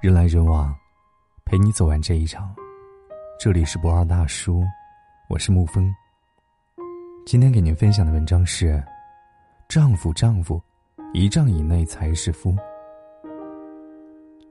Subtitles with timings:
[0.00, 0.74] 人来人往，
[1.44, 2.54] 陪你走完这一场。
[3.38, 4.64] 这里是不二大叔，
[5.28, 5.94] 我是沐风。
[7.26, 8.82] 今天给您分享的文章是：
[9.68, 10.58] 丈夫，丈夫，
[11.12, 12.50] 一丈以内才是夫。《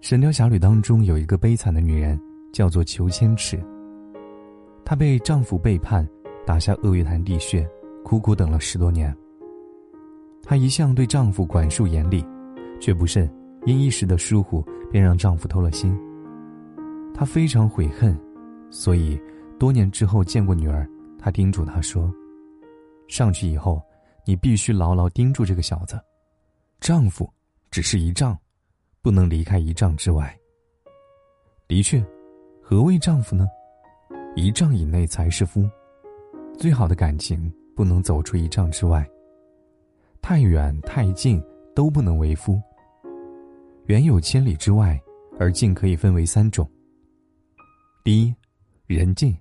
[0.02, 2.22] 神雕侠侣》当中有一个悲惨的女人，
[2.54, 3.60] 叫做裘千尺。
[4.86, 6.08] 她被丈夫背叛，
[6.46, 7.68] 打下鳄鱼潭地穴，
[8.04, 9.18] 苦苦等了十多年。
[10.44, 12.24] 她一向对丈夫管束严厉，
[12.80, 13.28] 却不慎
[13.66, 14.62] 因一时的疏忽，
[14.92, 15.98] 便让丈夫偷了心。
[17.14, 18.18] 她非常悔恨，
[18.70, 19.20] 所以
[19.60, 22.12] 多年之后见过女儿，她叮嘱她说
[23.08, 23.82] ：“上去以后，
[24.26, 26.00] 你必须牢牢盯住这个小子。
[26.80, 27.30] 丈夫
[27.70, 28.38] 只是一丈，
[29.02, 30.34] 不能离开一丈之外。”
[31.68, 32.04] 的确，
[32.62, 33.48] 何谓丈夫呢？
[34.36, 35.70] 一丈以内才是夫。
[36.58, 39.08] 最好的感情不能走出一丈之外。
[40.22, 41.42] 太远太近
[41.76, 42.62] 都不能为夫。
[43.90, 45.02] 远有千里之外，
[45.40, 46.70] 而近可以分为三种。
[48.04, 48.32] 第一，
[48.86, 49.36] 人近。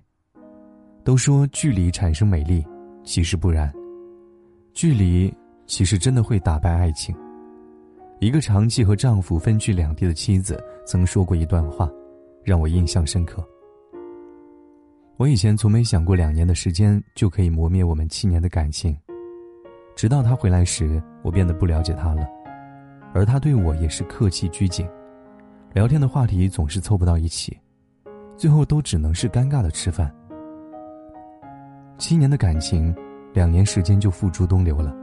[1.03, 2.65] 都说距离产生美丽，
[3.03, 3.71] 其实不然。
[4.73, 5.31] 距离
[5.67, 7.15] 其实真的会打败爱情。
[8.19, 11.87] 一个长期和丈夫分居两地的妻子曾说过一段话，
[12.43, 13.47] 让我印象深刻。
[15.17, 18.97] 我以前从没想过两年的时间就可以磨灭我们七年的感情。
[19.95, 22.27] 直到他回来时，我变得不了解他了，
[23.13, 24.87] 而他对我也是客气拘谨，
[25.73, 27.57] 聊天的话题总是凑不到一起，
[28.37, 30.13] 最后都只能是尴尬的吃饭。
[31.97, 32.95] 七年的感情，
[33.33, 34.95] 两年时间就付诸东流了。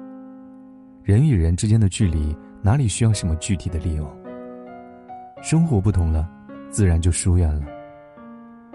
[1.03, 4.09] 人与人之间的距离，哪里需要什么具体的理由？
[5.43, 6.29] 生活不同了，
[6.71, 7.67] 自然就疏远了。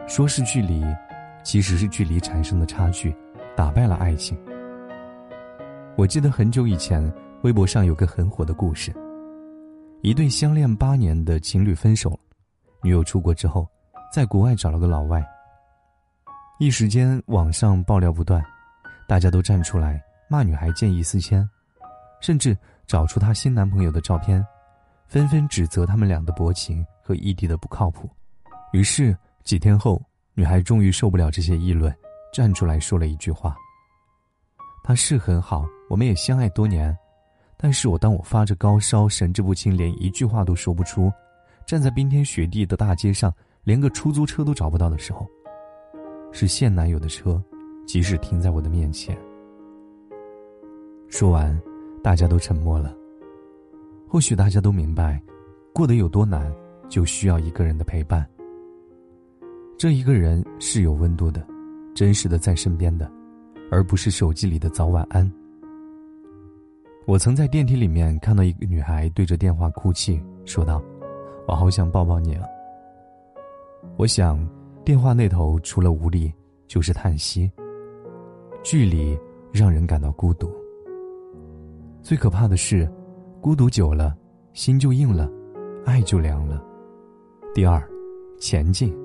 [0.08, 0.84] 说是距离，
[1.44, 3.16] 其实是距离产生的差距，
[3.56, 4.38] 打败了爱情。
[5.96, 8.94] 我记得很久以前，微博上有个很火的故事：
[10.04, 12.20] 一对相恋八年的情侣分手了，
[12.82, 13.68] 女友出国之后，
[14.12, 15.24] 在国外找了个老外。
[16.58, 18.44] 一时间，网上爆料不断，
[19.08, 21.48] 大家都站出来骂女孩见异思迁，
[22.20, 22.58] 甚至
[22.88, 24.44] 找出她新男朋友的照片，
[25.06, 28.10] 纷纷指责他们俩的薄情和异地的不靠谱。
[28.74, 30.02] 于是几天后，
[30.34, 31.96] 女孩终于受不了这些议论，
[32.34, 33.56] 站出来说了一句话。
[34.84, 36.98] 他是很好，我们也相爱多年，
[37.62, 41.12] 但是我当我发着高烧，神志不清，连一句话都说不出，
[41.64, 43.32] 站在冰天雪地的大街上，
[43.64, 45.28] 连个出租车都找不到的时候，
[46.32, 47.40] 是现男友的车，
[47.86, 49.16] 即使停在我的面前。
[51.08, 51.62] 说完，
[52.04, 52.96] 大家都沉默了。
[54.08, 55.22] 或许大家都明白，
[55.72, 56.52] 过得有多难，
[56.90, 58.28] 就需要一个人的陪伴。
[59.78, 61.46] 这一个人是有温度的，
[61.94, 63.10] 真实的在身边的。
[63.72, 65.32] 而不是手机里的早晚安。
[67.08, 70.82] 我曾在电梯里面看到一个女孩对着电话哭泣，说道
[71.48, 72.46] ：“我好想抱抱你啊。”
[73.98, 74.48] 我想，
[74.86, 76.32] 电话那头除了无力，
[76.68, 77.52] 就是叹息。
[78.64, 79.18] 距离
[79.52, 80.50] 让人感到孤独。
[82.04, 82.90] 最可怕的是，
[83.42, 84.16] 孤独久了，
[84.54, 85.30] 心就硬了，
[85.84, 86.64] 爱就凉了。
[87.54, 87.84] 第二，
[88.40, 88.96] 前进。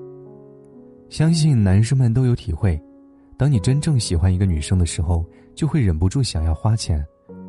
[1.09, 2.79] 相信男生们都有体会。
[3.37, 5.25] 当你真正喜欢一个女生的时候，
[5.55, 7.03] 就会忍不住想要花钱，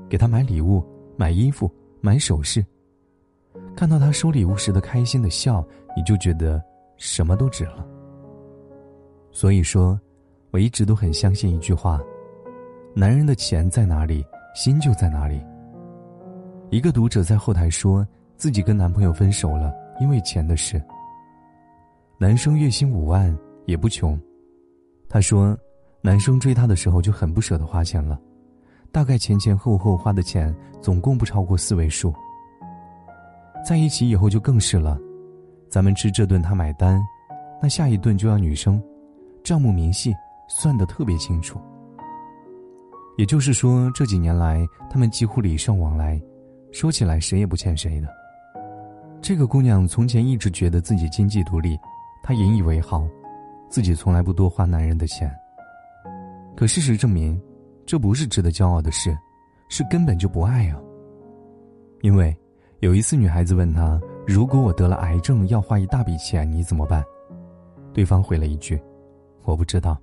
[0.08, 0.84] 给他买礼物、
[1.16, 1.70] 买衣服、
[2.00, 2.64] 买首饰。
[3.76, 6.62] 看到他收礼物时的开心的笑，你就觉得
[6.96, 7.86] 什么都值了。
[9.30, 9.98] 所以说，
[10.50, 12.00] 我一直都很相信一句话：
[12.94, 14.24] 男人的钱在哪里，
[14.54, 15.40] 心就在哪里。
[16.70, 20.82] 一个读者在后台说自己跟男朋友分手了，因为钱的事。
[22.18, 23.36] 男生月薪五万
[23.66, 24.18] 也不穷，
[25.08, 25.56] 他说。
[26.00, 28.18] 男生追她的时候就很不舍得花钱了，
[28.92, 32.12] 大概前前后后花的钱总共不超过四位数。
[33.66, 34.98] 在一起以后就更是了，
[35.68, 37.00] 咱们吃这顿他买单，
[37.60, 38.82] 那下一顿就要女生，
[39.44, 40.14] 账目明细，
[40.48, 41.60] 算得特别清楚。
[43.16, 46.20] 也就是说，这几年来他们几乎礼尚往来，
[46.72, 48.08] 说起来谁也不欠谁的。
[49.20, 51.76] 这个姑娘从前一直觉得自己经济独立，
[52.22, 53.06] 她引以为豪，
[53.68, 55.28] 自己从来不多花男人的钱。
[56.56, 57.40] 可事实证明，
[57.88, 59.16] 这不是值得骄傲的事，
[59.70, 60.78] 是根本就不爱啊。
[62.02, 62.36] 因为
[62.80, 63.98] 有一次，女孩子问他
[64.28, 67.02] ：“如果我得了癌症，要花一大笔钱，你怎么办？”
[67.94, 68.78] 对方回了一句
[69.44, 69.96] ：“我不知道。”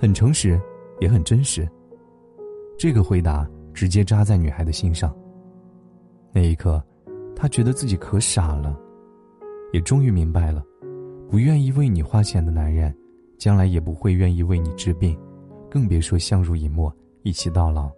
[0.00, 0.58] 很诚实，
[0.98, 1.68] 也很真实。
[2.78, 5.14] 这个回答直接扎在女孩的心上。
[6.32, 6.82] 那一刻，
[7.36, 8.74] 她觉得自己可傻了，
[9.74, 10.64] 也终于明白了，
[11.28, 12.96] 不愿意为你花钱的男人。
[13.36, 15.18] 将来也不会愿意为你治病，
[15.70, 17.90] 更别说相濡以沫、一起到老。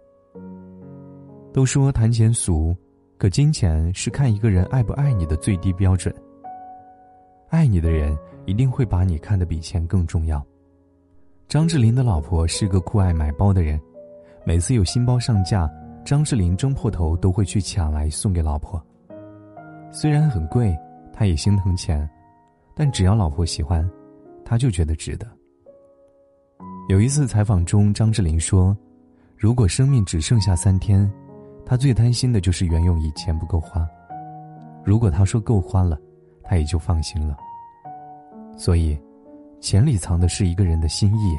[1.51, 2.75] 都说谈钱俗，
[3.17, 6.13] 可金钱是看一个人爱不爱你的最低标准。
[7.49, 10.43] 爱你的人一定会把你看得比钱更重要。
[11.47, 13.79] 张智霖的老婆是个酷爱买包的人，
[14.45, 15.69] 每次有新包上架，
[16.03, 18.83] 张智霖争破头都会去抢来送给老婆。
[19.91, 20.75] 虽然很贵，
[21.11, 22.09] 他也心疼钱，
[22.73, 23.87] 但只要老婆喜欢，
[24.43, 25.27] 他就觉得值得。
[26.89, 28.75] 有一次采访中，张智霖说
[29.37, 31.11] ：“如果生命只剩下三天，
[31.65, 33.87] 他最担心的就是袁咏仪钱不够花。
[34.83, 35.97] 如果他说够花了，
[36.43, 37.37] 他也就放心了。
[38.57, 38.97] 所以。”
[39.63, 41.37] 钱里藏的是一个人的心意，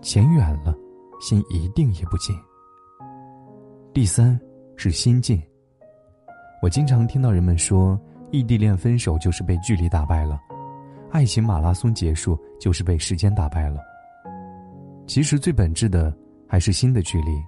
[0.00, 0.74] 钱远了，
[1.20, 2.34] 心一定也不近。
[3.92, 4.40] 第三
[4.76, 5.38] 是心境。
[6.62, 10.40] 我经常听到人们说，异地恋分手就是被距离打败了，
[11.10, 13.78] 爱情马拉松结束就是被时间打败了。
[15.08, 16.14] 其实最本质的
[16.46, 17.42] 还是心的距离。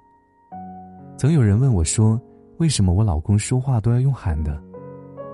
[1.19, 2.19] 曾有人问我说
[2.57, 4.61] ：“为什么我老公说话都要用喊的？”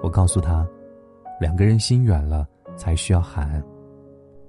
[0.02, 0.68] 我告诉他
[1.40, 2.44] ：“两个人心远了，
[2.76, 3.62] 才需要喊。”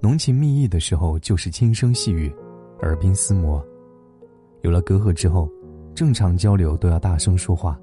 [0.02, 2.34] 浓情蜜意的时候，就是轻声细语，
[2.80, 3.64] 耳鬓厮磨；
[4.62, 5.48] 有了隔阂之后，
[5.94, 7.78] 正常交流都要大声说话。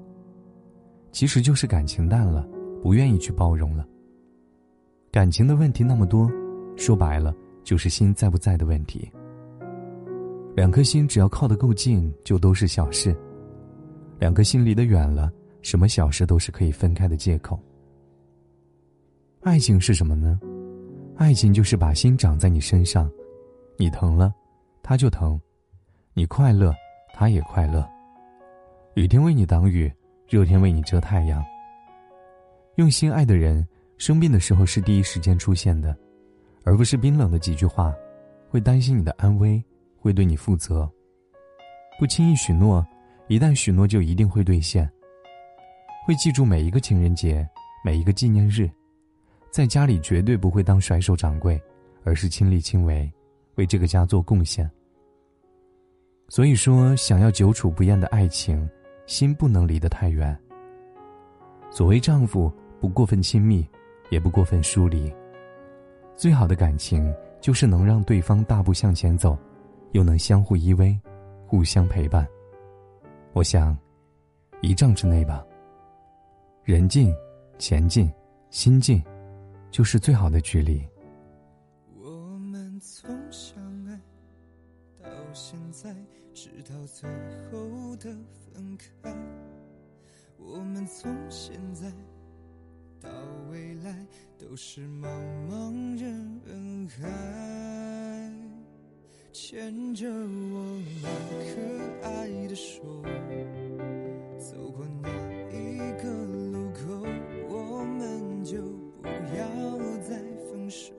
[1.10, 2.46] 其实就是感情淡了，
[2.82, 3.86] 不愿意去包容了。
[5.10, 6.30] 感情的问题那么多，
[6.76, 7.34] 说白了
[7.64, 9.10] 就是心在不在的问题。
[10.56, 13.12] 两颗心只要靠得够近，就都是小事；
[14.18, 15.30] 两颗心离得远了，
[15.60, 17.60] 什么小事都是可以分开的借口。
[19.42, 20.40] 爱情是什么呢？
[21.16, 23.10] 爱情就是把心长在你身上，
[23.76, 24.34] 你疼了，
[24.82, 25.38] 他就疼；
[26.14, 26.74] 你快乐，
[27.12, 27.86] 他也快乐。
[28.94, 29.92] 雨天为你挡雨，
[30.26, 31.44] 热天为你遮太阳。
[32.76, 33.62] 用心爱的人，
[33.98, 35.94] 生病的时候是第一时间出现的，
[36.64, 37.94] 而不是冰冷的几句话，
[38.48, 39.62] 会担心你的安危，
[40.06, 40.88] 会对你负责。
[41.98, 42.86] 不轻易许诺，
[43.26, 44.88] 一旦许诺就一定会兑现。
[46.06, 47.44] 会记住每一个情人节，
[47.84, 48.70] 每一个纪念日。
[49.50, 51.60] 在家里绝对不会当甩手掌柜，
[52.04, 53.12] 而是亲力亲为，
[53.56, 54.70] 为这个家做贡献。
[56.28, 58.68] 所以说，想要久处不厌的爱情，
[59.06, 60.38] 心不能离得太远。
[61.68, 63.66] 所谓丈夫，不过分亲密，
[64.10, 65.12] 也不过分疏离。
[66.14, 69.36] 最好的感情，就是能让对方大步向前走，
[69.92, 70.98] 又能相互依偎，
[71.46, 72.26] 互相陪伴。
[73.32, 73.76] 我想，
[74.62, 75.44] 一丈之内吧。
[76.64, 77.14] 人近，
[77.58, 78.10] 钱近，
[78.50, 79.02] 心近。
[79.68, 80.82] 就是最好的距离。
[82.00, 84.00] 我们从相爱
[85.02, 85.94] 到现在，
[86.32, 87.10] 直到最
[87.50, 88.04] 后的
[88.54, 89.14] 分开。
[90.38, 91.92] 我们从现在
[93.02, 93.10] 到
[93.50, 94.06] 未来，
[94.38, 95.08] 都是茫
[95.50, 97.06] 茫人海，
[99.38, 101.08] 牵着我那
[101.44, 102.80] 可爱的手，
[104.38, 105.10] 走过那
[105.52, 106.08] 一个
[106.52, 107.06] 路口，
[107.46, 108.56] 我们就。
[109.02, 109.44] 不要
[110.00, 110.16] 再
[110.48, 110.94] 分手，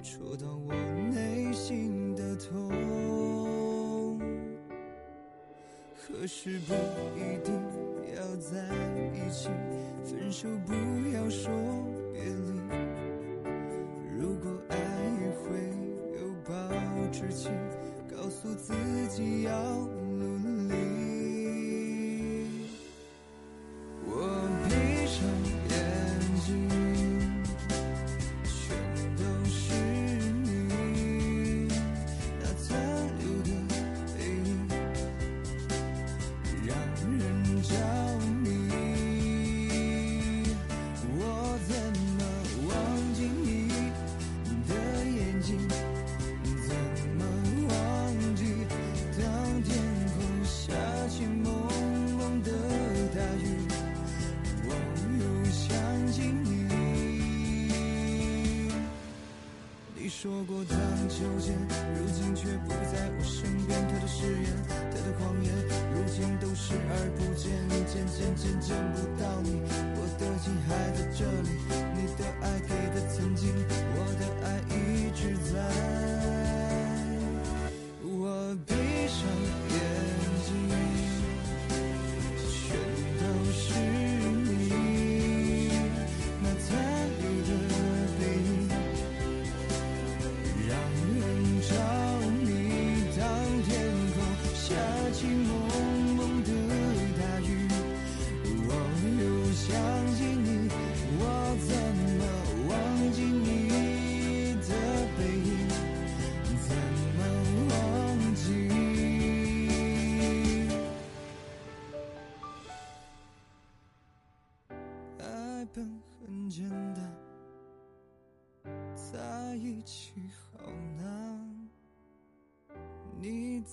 [0.00, 0.72] 戳到我
[1.12, 2.70] 内心的痛。
[5.96, 6.72] 何时不
[7.18, 7.52] 一定
[8.14, 8.64] 要在
[9.12, 9.48] 一起，
[10.04, 10.72] 分手不
[11.12, 11.50] 要说
[12.12, 12.91] 别离。
[18.10, 18.74] 告诉自
[19.08, 20.01] 己要。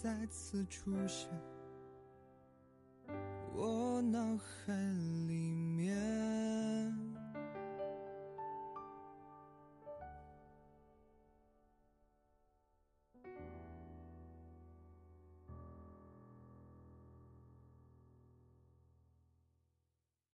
[0.01, 1.29] 再次出现，
[3.53, 5.18] 我脑海里